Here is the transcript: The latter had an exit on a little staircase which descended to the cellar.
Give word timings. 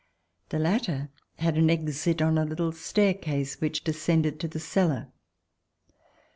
The 0.49 0.57
latter 0.57 1.09
had 1.35 1.57
an 1.59 1.69
exit 1.69 2.23
on 2.23 2.39
a 2.39 2.43
little 2.43 2.71
staircase 2.71 3.61
which 3.61 3.83
descended 3.83 4.39
to 4.39 4.47
the 4.47 4.59
cellar. 4.59 5.11